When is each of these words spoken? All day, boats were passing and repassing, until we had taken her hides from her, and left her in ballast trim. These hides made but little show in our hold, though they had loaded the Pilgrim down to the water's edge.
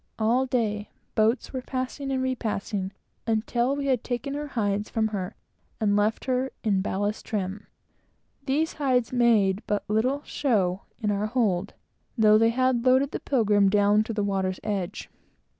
All 0.17 0.47
day, 0.47 0.89
boats 1.13 1.53
were 1.53 1.61
passing 1.61 2.09
and 2.11 2.23
repassing, 2.23 2.91
until 3.27 3.75
we 3.75 3.85
had 3.85 4.03
taken 4.03 4.33
her 4.33 4.47
hides 4.47 4.89
from 4.89 5.09
her, 5.09 5.35
and 5.79 5.95
left 5.95 6.25
her 6.25 6.51
in 6.63 6.81
ballast 6.81 7.23
trim. 7.23 7.67
These 8.47 8.73
hides 8.73 9.13
made 9.13 9.61
but 9.67 9.83
little 9.87 10.23
show 10.23 10.81
in 10.99 11.11
our 11.11 11.27
hold, 11.27 11.75
though 12.17 12.39
they 12.39 12.49
had 12.49 12.83
loaded 12.83 13.11
the 13.11 13.19
Pilgrim 13.19 13.69
down 13.69 14.03
to 14.05 14.11
the 14.11 14.23
water's 14.23 14.59
edge. 14.63 15.07